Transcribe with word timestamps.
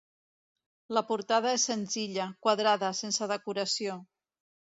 La 0.97 1.03
portada 1.11 1.51
és 1.57 1.65
senzilla, 1.73 2.25
quadrada, 2.47 2.91
sense 3.01 3.29
decoració. 3.35 4.01